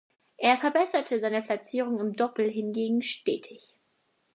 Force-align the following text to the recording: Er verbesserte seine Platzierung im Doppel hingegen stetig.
Er 0.39 0.57
verbesserte 0.57 1.19
seine 1.19 1.43
Platzierung 1.43 1.99
im 1.99 2.13
Doppel 2.13 2.49
hingegen 2.49 3.03
stetig. 3.03 3.61